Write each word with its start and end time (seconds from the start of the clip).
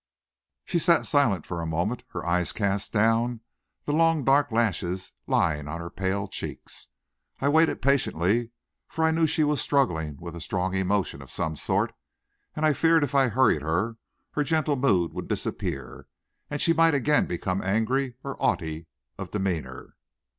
She 0.65 0.79
sat 0.79 1.05
silent 1.05 1.45
for 1.45 1.61
a 1.61 1.67
moment, 1.67 2.01
her 2.07 2.25
eyes 2.25 2.53
cast 2.53 2.91
down, 2.91 3.41
the 3.85 3.93
long 3.93 4.23
dark 4.23 4.51
lashes 4.51 5.13
lying 5.27 5.67
on 5.67 5.79
her 5.79 5.91
pale 5.91 6.27
cheeks. 6.27 6.87
I 7.39 7.49
waited 7.49 7.83
patiently, 7.83 8.49
for 8.87 9.03
I 9.05 9.11
knew 9.11 9.27
she 9.27 9.43
was 9.43 9.61
struggling 9.61 10.17
with 10.19 10.35
a 10.35 10.41
strong 10.41 10.73
emotion 10.73 11.21
of 11.21 11.29
some 11.29 11.55
sort, 11.55 11.93
and 12.55 12.65
I 12.65 12.73
feared 12.73 13.03
if 13.03 13.13
I 13.13 13.27
hurried 13.27 13.61
her, 13.61 13.97
her 14.31 14.43
gentle 14.43 14.75
mood 14.75 15.13
would 15.13 15.27
disappear, 15.27 16.07
and 16.49 16.59
she 16.59 16.73
might 16.73 16.95
again 16.95 17.27
become 17.27 17.61
angry 17.61 18.15
or 18.23 18.35
haughty 18.39 18.87
of 19.19 19.29
demeanor. 19.29 19.97